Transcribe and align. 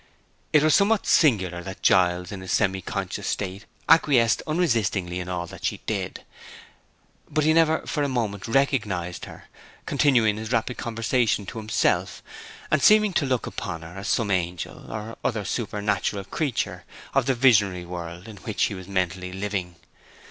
It 0.51 0.63
was 0.63 0.73
somewhat 0.73 1.05
singular 1.05 1.61
that 1.61 1.83
Giles 1.83 2.31
in 2.31 2.41
his 2.41 2.51
semi 2.51 2.81
conscious 2.81 3.27
state 3.27 3.67
acquiesced 3.87 4.41
unresistingly 4.47 5.19
in 5.19 5.29
all 5.29 5.45
that 5.45 5.63
she 5.63 5.77
did. 5.85 6.23
But 7.29 7.43
he 7.43 7.53
never 7.53 7.85
for 7.85 8.01
a 8.01 8.09
moment 8.09 8.47
recognized 8.47 9.25
her—continuing 9.25 10.37
his 10.37 10.51
rapid 10.51 10.77
conversation 10.79 11.45
to 11.45 11.59
himself, 11.59 12.23
and 12.71 12.81
seeming 12.81 13.13
to 13.13 13.27
look 13.27 13.45
upon 13.45 13.83
her 13.83 13.95
as 13.95 14.07
some 14.07 14.31
angel, 14.31 14.91
or 14.91 15.17
other 15.23 15.45
supernatural 15.45 16.23
creature 16.23 16.83
of 17.13 17.27
the 17.27 17.35
visionary 17.35 17.85
world 17.85 18.27
in 18.27 18.37
which 18.37 18.63
he 18.63 18.73
was 18.73 18.87
mentally 18.87 19.31
living. 19.31 19.75